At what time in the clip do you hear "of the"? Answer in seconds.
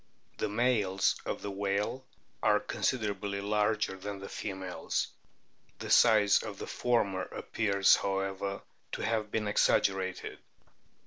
1.27-1.51, 6.41-6.65